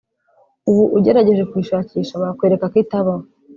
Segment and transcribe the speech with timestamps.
[0.69, 3.25] ubu ugerageje kuyishakisha bakwereka ko itabaho